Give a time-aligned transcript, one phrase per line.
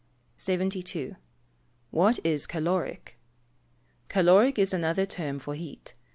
[0.37, 1.15] 72.
[1.91, 3.19] What is caloric?
[4.07, 5.93] Caloric is another term for heat.